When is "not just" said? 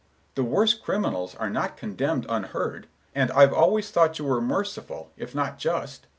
5.35-6.07